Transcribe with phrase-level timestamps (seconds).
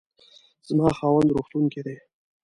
[0.67, 1.97] زما خاوند روغتون کې دی